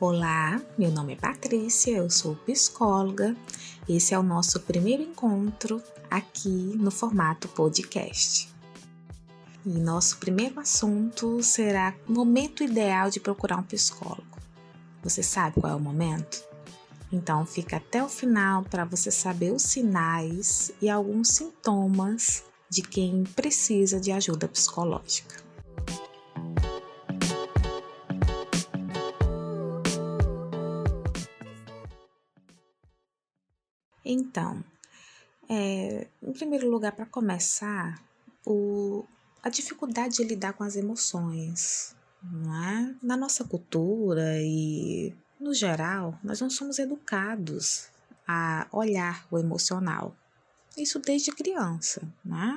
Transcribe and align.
Olá, 0.00 0.60
meu 0.78 0.92
nome 0.92 1.14
é 1.14 1.16
Patrícia, 1.16 1.96
eu 1.96 2.08
sou 2.08 2.36
psicóloga. 2.36 3.34
Esse 3.88 4.14
é 4.14 4.18
o 4.18 4.22
nosso 4.22 4.60
primeiro 4.60 5.02
encontro 5.02 5.82
aqui 6.10 6.48
no 6.48 6.90
formato 6.90 7.48
podcast. 7.48 8.48
E 9.66 9.70
nosso 9.70 10.18
primeiro 10.18 10.60
assunto 10.60 11.42
será 11.42 11.92
o 12.08 12.12
momento 12.12 12.62
ideal 12.62 13.10
de 13.10 13.18
procurar 13.18 13.56
um 13.56 13.62
psicólogo. 13.62 14.38
Você 15.02 15.22
sabe 15.22 15.60
qual 15.60 15.72
é 15.72 15.76
o 15.76 15.80
momento? 15.80 16.53
Então 17.12 17.46
fica 17.46 17.76
até 17.76 18.02
o 18.02 18.08
final 18.08 18.64
para 18.64 18.84
você 18.84 19.10
saber 19.10 19.52
os 19.52 19.62
sinais 19.62 20.72
e 20.80 20.90
alguns 20.90 21.28
sintomas 21.28 22.44
de 22.68 22.82
quem 22.82 23.24
precisa 23.24 24.00
de 24.00 24.10
ajuda 24.10 24.48
psicológica. 24.48 25.44
Então, 34.04 34.62
é, 35.48 36.08
em 36.22 36.32
primeiro 36.32 36.70
lugar, 36.70 36.92
para 36.92 37.06
começar, 37.06 38.02
o, 38.46 39.04
a 39.42 39.48
dificuldade 39.48 40.16
de 40.16 40.24
lidar 40.24 40.52
com 40.52 40.62
as 40.62 40.76
emoções, 40.76 41.96
não 42.22 42.54
é? 42.64 42.94
Na 43.02 43.16
nossa 43.16 43.44
cultura 43.44 44.36
e 44.40 45.14
no 45.44 45.52
geral, 45.52 46.18
nós 46.24 46.40
não 46.40 46.48
somos 46.48 46.78
educados 46.78 47.88
a 48.26 48.66
olhar 48.72 49.26
o 49.30 49.38
emocional. 49.38 50.16
Isso 50.74 50.98
desde 50.98 51.30
criança, 51.30 52.02
né? 52.24 52.56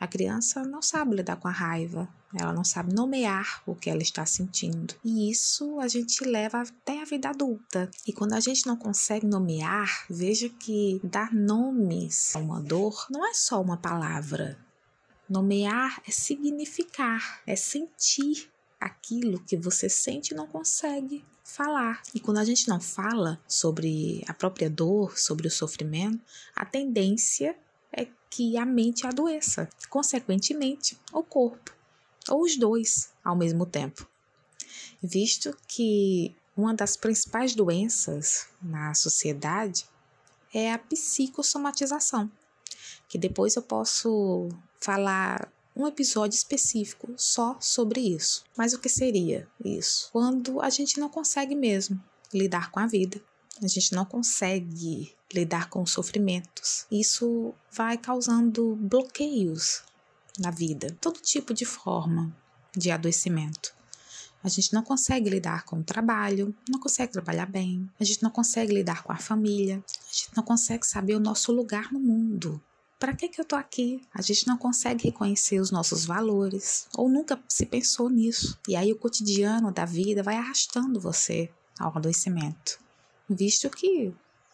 A 0.00 0.08
criança 0.08 0.64
não 0.64 0.80
sabe 0.80 1.16
lidar 1.16 1.36
com 1.36 1.46
a 1.46 1.52
raiva, 1.52 2.08
ela 2.34 2.52
não 2.52 2.64
sabe 2.64 2.94
nomear 2.94 3.62
o 3.66 3.74
que 3.74 3.90
ela 3.90 4.02
está 4.02 4.24
sentindo. 4.24 4.94
E 5.04 5.30
isso 5.30 5.78
a 5.78 5.86
gente 5.86 6.24
leva 6.24 6.62
até 6.62 7.02
a 7.02 7.04
vida 7.04 7.28
adulta. 7.28 7.90
E 8.06 8.12
quando 8.12 8.32
a 8.32 8.40
gente 8.40 8.66
não 8.66 8.76
consegue 8.76 9.26
nomear, 9.26 10.06
veja 10.08 10.48
que 10.48 11.00
dar 11.04 11.32
nomes 11.32 12.34
a 12.34 12.38
uma 12.38 12.60
dor 12.60 13.06
não 13.10 13.24
é 13.28 13.34
só 13.34 13.60
uma 13.60 13.76
palavra. 13.76 14.58
Nomear 15.28 16.02
é 16.08 16.10
significar, 16.10 17.42
é 17.46 17.54
sentir 17.54 18.50
aquilo 18.80 19.40
que 19.40 19.56
você 19.56 19.88
sente 19.88 20.32
e 20.32 20.36
não 20.36 20.46
consegue 20.46 21.24
falar. 21.54 22.02
E 22.12 22.18
quando 22.18 22.38
a 22.38 22.44
gente 22.44 22.66
não 22.68 22.80
fala 22.80 23.40
sobre 23.46 24.24
a 24.26 24.34
própria 24.34 24.68
dor, 24.68 25.16
sobre 25.16 25.46
o 25.46 25.50
sofrimento, 25.50 26.20
a 26.54 26.64
tendência 26.64 27.56
é 27.92 28.08
que 28.28 28.58
a 28.58 28.66
mente 28.66 29.06
adoeça, 29.06 29.68
consequentemente, 29.88 30.98
o 31.12 31.22
corpo, 31.22 31.72
ou 32.28 32.42
os 32.42 32.56
dois 32.56 33.12
ao 33.22 33.36
mesmo 33.36 33.64
tempo. 33.64 34.08
Visto 35.00 35.56
que 35.68 36.34
uma 36.56 36.74
das 36.74 36.96
principais 36.96 37.54
doenças 37.54 38.48
na 38.60 38.92
sociedade 38.94 39.86
é 40.52 40.72
a 40.72 40.78
psicossomatização, 40.78 42.30
que 43.08 43.16
depois 43.16 43.54
eu 43.54 43.62
posso 43.62 44.48
falar 44.80 45.52
um 45.76 45.86
episódio 45.86 46.36
específico 46.36 47.12
só 47.16 47.56
sobre 47.60 48.00
isso. 48.00 48.44
Mas 48.56 48.72
o 48.72 48.78
que 48.78 48.88
seria 48.88 49.48
isso? 49.64 50.08
Quando 50.12 50.60
a 50.60 50.70
gente 50.70 50.98
não 51.00 51.08
consegue 51.08 51.54
mesmo 51.54 52.02
lidar 52.32 52.70
com 52.70 52.80
a 52.80 52.86
vida, 52.86 53.20
a 53.62 53.66
gente 53.66 53.92
não 53.92 54.04
consegue 54.04 55.14
lidar 55.32 55.68
com 55.68 55.82
os 55.82 55.90
sofrimentos. 55.90 56.86
Isso 56.90 57.54
vai 57.70 57.96
causando 57.98 58.76
bloqueios 58.76 59.82
na 60.38 60.50
vida, 60.50 60.96
todo 61.00 61.20
tipo 61.20 61.54
de 61.54 61.64
forma 61.64 62.34
de 62.76 62.90
adoecimento. 62.90 63.74
A 64.42 64.48
gente 64.48 64.74
não 64.74 64.82
consegue 64.82 65.30
lidar 65.30 65.64
com 65.64 65.76
o 65.76 65.84
trabalho, 65.84 66.54
não 66.68 66.78
consegue 66.78 67.12
trabalhar 67.12 67.46
bem, 67.46 67.88
a 67.98 68.04
gente 68.04 68.22
não 68.22 68.30
consegue 68.30 68.74
lidar 68.74 69.02
com 69.02 69.10
a 69.10 69.16
família, 69.16 69.82
a 69.88 70.12
gente 70.12 70.36
não 70.36 70.42
consegue 70.42 70.86
saber 70.86 71.14
o 71.14 71.20
nosso 71.20 71.50
lugar 71.50 71.90
no 71.90 71.98
mundo. 71.98 72.62
Para 73.04 73.14
que, 73.14 73.28
que 73.28 73.38
eu 73.38 73.44
tô 73.44 73.54
aqui? 73.54 74.00
A 74.14 74.22
gente 74.22 74.46
não 74.46 74.56
consegue 74.56 75.04
reconhecer 75.04 75.60
os 75.60 75.70
nossos 75.70 76.06
valores, 76.06 76.88
ou 76.96 77.06
nunca 77.06 77.38
se 77.46 77.66
pensou 77.66 78.08
nisso. 78.08 78.58
E 78.66 78.74
aí 78.74 78.90
o 78.92 78.96
cotidiano 78.96 79.70
da 79.70 79.84
vida 79.84 80.22
vai 80.22 80.36
arrastando 80.36 80.98
você 80.98 81.50
ao 81.78 81.94
adoecimento, 81.94 82.80
visto 83.28 83.68
que 83.68 84.10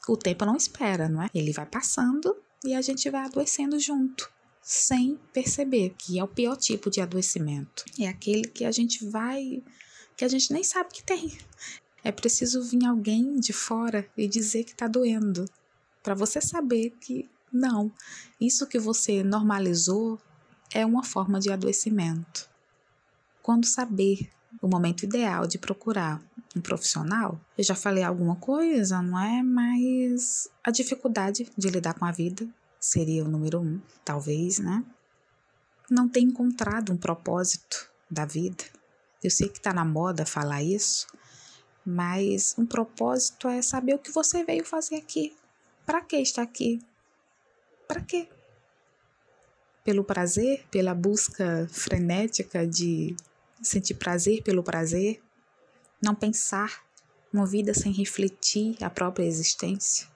o 0.08 0.16
tempo 0.16 0.44
não 0.44 0.56
espera, 0.56 1.08
não 1.08 1.22
é? 1.22 1.30
Ele 1.32 1.52
vai 1.52 1.64
passando 1.64 2.36
e 2.64 2.74
a 2.74 2.82
gente 2.82 3.08
vai 3.08 3.24
adoecendo 3.24 3.78
junto, 3.78 4.28
sem 4.60 5.16
perceber, 5.32 5.94
que 5.96 6.18
é 6.18 6.24
o 6.24 6.26
pior 6.26 6.56
tipo 6.56 6.90
de 6.90 7.00
adoecimento. 7.00 7.84
É 8.00 8.08
aquele 8.08 8.48
que 8.48 8.64
a 8.64 8.72
gente 8.72 9.08
vai 9.08 9.62
que 10.16 10.24
a 10.24 10.28
gente 10.28 10.52
nem 10.52 10.64
sabe 10.64 10.88
que 10.92 11.04
tem. 11.04 11.38
É 12.02 12.10
preciso 12.10 12.64
vir 12.64 12.84
alguém 12.84 13.38
de 13.38 13.52
fora 13.52 14.10
e 14.16 14.26
dizer 14.26 14.64
que 14.64 14.74
tá 14.74 14.88
doendo, 14.88 15.44
para 16.02 16.16
você 16.16 16.40
saber 16.40 16.90
que 17.00 17.30
não, 17.52 17.92
isso 18.40 18.66
que 18.66 18.78
você 18.78 19.22
normalizou 19.22 20.18
é 20.72 20.86
uma 20.86 21.02
forma 21.02 21.40
de 21.40 21.50
adoecimento. 21.50 22.48
Quando 23.42 23.66
saber 23.66 24.30
o 24.60 24.68
momento 24.68 25.02
ideal 25.02 25.46
de 25.46 25.58
procurar 25.58 26.22
um 26.54 26.60
profissional, 26.60 27.40
eu 27.56 27.64
já 27.64 27.74
falei 27.74 28.02
alguma 28.02 28.36
coisa, 28.36 29.02
não 29.02 29.18
é? 29.18 29.42
Mas 29.42 30.48
a 30.62 30.70
dificuldade 30.70 31.50
de 31.56 31.68
lidar 31.68 31.94
com 31.94 32.04
a 32.04 32.12
vida 32.12 32.48
seria 32.78 33.24
o 33.24 33.28
número 33.28 33.60
um, 33.60 33.80
talvez, 34.04 34.58
né? 34.58 34.84
Não 35.90 36.08
ter 36.08 36.20
encontrado 36.20 36.92
um 36.92 36.96
propósito 36.96 37.90
da 38.10 38.24
vida. 38.24 38.64
Eu 39.22 39.30
sei 39.30 39.48
que 39.48 39.58
está 39.58 39.72
na 39.72 39.84
moda 39.84 40.24
falar 40.24 40.62
isso, 40.62 41.06
mas 41.84 42.54
um 42.56 42.64
propósito 42.64 43.48
é 43.48 43.60
saber 43.60 43.94
o 43.94 43.98
que 43.98 44.10
você 44.10 44.44
veio 44.44 44.64
fazer 44.64 44.96
aqui. 44.96 45.36
Para 45.84 46.00
que 46.00 46.16
está 46.16 46.42
aqui? 46.42 46.80
Para 47.90 48.02
quê? 48.02 48.28
Pelo 49.82 50.04
prazer, 50.04 50.64
pela 50.70 50.94
busca 50.94 51.66
frenética 51.72 52.64
de 52.64 53.16
sentir 53.60 53.94
prazer 53.94 54.44
pelo 54.44 54.62
prazer, 54.62 55.20
não 56.00 56.14
pensar, 56.14 56.84
uma 57.32 57.44
vida 57.44 57.74
sem 57.74 57.90
refletir 57.90 58.76
a 58.80 58.88
própria 58.88 59.24
existência. 59.24 60.06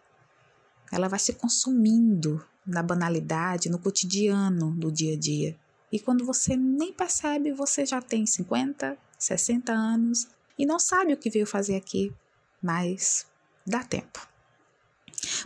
Ela 0.93 1.09
vai 1.09 1.19
se 1.19 1.33
consumindo 1.33 2.47
na 2.65 2.81
banalidade, 2.81 3.69
no 3.69 3.81
cotidiano 3.81 4.71
do 4.71 4.93
dia 4.93 5.15
a 5.15 5.19
dia. 5.19 5.59
E 5.91 5.99
quando 5.99 6.25
você 6.25 6.57
nem 6.57 6.93
percebe, 6.93 7.51
você 7.51 7.85
já 7.85 8.01
tem 8.01 8.25
50, 8.25 8.97
60 9.19 9.73
anos 9.73 10.29
e 10.57 10.65
não 10.65 10.79
sabe 10.79 11.13
o 11.13 11.17
que 11.17 11.29
veio 11.29 11.45
fazer 11.45 11.75
aqui, 11.75 12.15
mas 12.63 13.27
dá 13.67 13.83
tempo. 13.83 14.25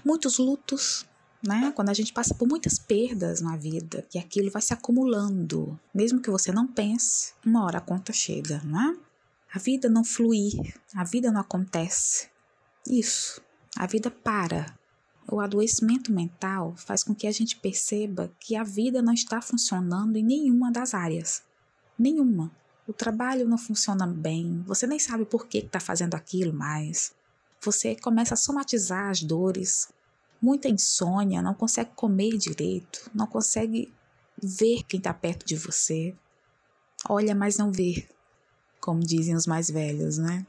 Muitos 0.05 0.37
lutos, 0.37 1.09
né? 1.43 1.73
Quando 1.75 1.91
a 1.91 1.95
gente 1.95 2.13
passa 2.13 2.35
por 2.35 2.49
muitas 2.49 2.79
perdas 2.79 3.41
na 3.41 3.57
vida 3.57 4.07
e 4.15 4.19
aquilo 4.19 4.51
vai 4.51 4.63
se 4.63 4.73
acumulando, 4.73 5.79
mesmo 5.95 6.21
que 6.21 6.31
você 6.31 6.53
não 6.53 6.67
pense, 6.67 7.33
uma 7.45 7.65
hora 7.65 7.79
a 7.79 7.83
conta 7.83 8.13
chega, 8.13 8.61
não 8.65 8.81
é? 8.81 8.97
A 9.53 9.59
vida 9.59 9.89
não 9.89 10.05
flui, 10.05 10.51
a 10.95 11.05
vida 11.05 11.31
não 11.31 11.41
acontece. 11.41 12.29
Isso, 12.87 13.41
a 13.77 13.87
vida 13.87 14.11
para. 14.11 14.77
O 15.31 15.41
adoecimento 15.41 16.13
mental 16.13 16.75
faz 16.77 17.05
com 17.05 17.15
que 17.15 17.27
a 17.27 17.33
gente 17.33 17.57
perceba 17.57 18.31
que 18.41 18.57
a 18.57 18.65
vida 18.65 19.03
não 19.03 19.13
está 19.13 19.41
funcionando 19.41 20.17
em 20.17 20.25
nenhuma 20.25 20.73
das 20.73 20.95
áreas. 20.95 21.43
Nenhuma. 21.99 22.51
O 22.87 22.93
trabalho 22.93 23.47
não 23.47 23.59
funciona 23.59 24.07
bem, 24.07 24.63
você 24.67 24.87
nem 24.87 24.99
sabe 24.99 25.27
por 25.27 25.47
que 25.47 25.59
está 25.59 25.79
fazendo 25.79 26.15
aquilo 26.15 26.55
mais. 26.55 27.13
Você 27.61 27.95
começa 27.97 28.35
a 28.35 28.37
somatizar 28.37 29.11
as 29.11 29.23
dores, 29.23 29.89
muita 30.41 30.69
insônia, 30.69 31.43
não 31.43 31.55
consegue 31.55 31.91
comer 31.95 32.37
direito, 32.37 33.11
não 33.15 33.27
consegue 33.27 33.93
ver 34.41 34.83
quem 34.85 34.99
está 34.99 35.13
perto 35.13 35.45
de 35.45 35.57
você. 35.57 36.15
Olha, 37.09 37.35
mas 37.35 37.57
não 37.57 37.73
vê, 37.73 38.09
como 38.81 39.01
dizem 39.01 39.35
os 39.35 39.47
mais 39.47 39.71
velhos, 39.71 40.19
né? 40.19 40.47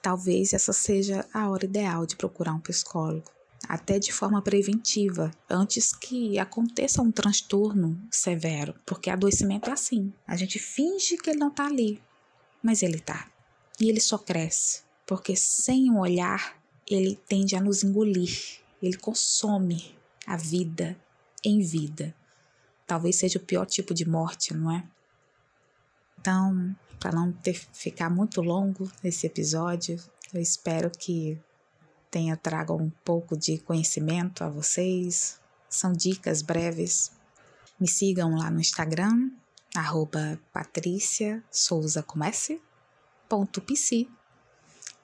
Talvez 0.00 0.52
essa 0.52 0.72
seja 0.72 1.26
a 1.32 1.48
hora 1.48 1.64
ideal 1.64 2.06
de 2.06 2.16
procurar 2.16 2.54
um 2.54 2.60
psicólogo, 2.60 3.30
até 3.68 3.98
de 3.98 4.12
forma 4.12 4.40
preventiva, 4.40 5.30
antes 5.50 5.92
que 5.92 6.38
aconteça 6.38 7.02
um 7.02 7.10
transtorno 7.10 8.00
severo, 8.10 8.74
porque 8.86 9.10
adoecimento 9.10 9.68
é 9.68 9.72
assim. 9.72 10.12
A 10.26 10.36
gente 10.36 10.58
finge 10.58 11.16
que 11.16 11.30
ele 11.30 11.38
não 11.38 11.48
está 11.48 11.66
ali, 11.66 12.00
mas 12.62 12.82
ele 12.82 12.96
está. 12.96 13.28
E 13.80 13.88
ele 13.88 14.00
só 14.00 14.16
cresce, 14.16 14.82
porque 15.06 15.36
sem 15.36 15.90
um 15.90 15.98
olhar, 15.98 16.56
ele 16.86 17.18
tende 17.28 17.56
a 17.56 17.60
nos 17.60 17.82
engolir 17.82 18.60
ele 18.82 18.96
consome 18.96 19.96
a 20.26 20.36
vida 20.36 20.96
em 21.44 21.60
vida. 21.60 22.14
Talvez 22.86 23.16
seja 23.16 23.38
o 23.38 23.42
pior 23.42 23.66
tipo 23.66 23.92
de 23.92 24.08
morte, 24.08 24.54
não 24.54 24.70
é? 24.70 24.86
Então, 26.18 26.74
para 26.98 27.12
não 27.12 27.32
ter, 27.32 27.54
ficar 27.54 28.10
muito 28.10 28.40
longo 28.40 28.90
esse 29.04 29.26
episódio, 29.26 30.00
eu 30.32 30.40
espero 30.40 30.90
que 30.90 31.40
tenha 32.10 32.36
trago 32.36 32.74
um 32.74 32.90
pouco 33.04 33.36
de 33.36 33.58
conhecimento 33.58 34.42
a 34.42 34.48
vocês, 34.48 35.40
são 35.68 35.92
dicas 35.92 36.42
breves. 36.42 37.12
Me 37.78 37.86
sigam 37.86 38.34
lá 38.36 38.50
no 38.50 38.60
Instagram, 38.60 39.30
arroba. 39.74 40.40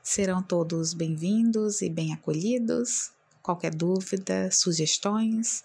Serão 0.03 0.43
todos 0.43 0.93
bem-vindos 0.93 1.81
e 1.81 1.89
bem 1.89 2.13
acolhidos. 2.13 3.13
Qualquer 3.45 3.75
dúvida, 3.75 4.49
sugestões, 4.51 5.63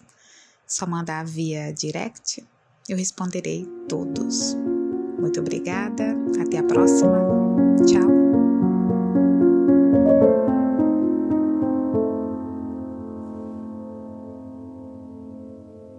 só 0.66 0.86
mandar 0.86 1.24
via 1.24 1.72
direct, 1.72 2.46
eu 2.86 2.96
responderei 2.96 3.66
todos. 3.88 4.54
Muito 5.18 5.40
obrigada, 5.40 6.14
até 6.38 6.58
a 6.58 6.62
próxima. 6.62 7.18